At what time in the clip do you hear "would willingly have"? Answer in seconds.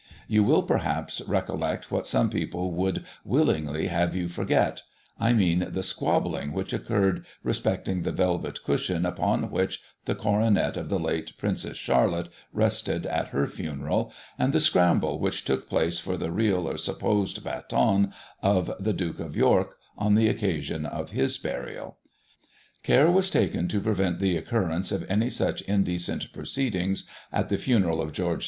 2.71-4.15